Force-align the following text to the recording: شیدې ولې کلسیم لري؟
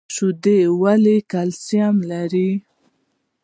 شیدې 0.13 0.59
ولې 0.81 1.17
کلسیم 1.31 1.95
لري؟ 2.11 2.49